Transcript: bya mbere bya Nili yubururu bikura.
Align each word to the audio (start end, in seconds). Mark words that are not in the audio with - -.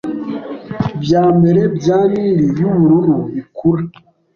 bya 1.03 1.23
mbere 1.37 1.61
bya 1.77 1.97
Nili 2.11 2.45
yubururu 2.59 3.15
bikura. 3.33 3.83